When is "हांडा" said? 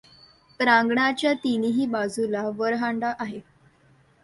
2.75-3.13